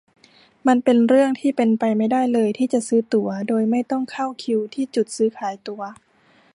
[0.67, 5.83] มันเป็นเรื่องที่เป็นไปไม่ได้เลยที่จะซื้อตั๋วโดยไม่ต้องเข้าคิวที่จุดซื้อขายตั๋ว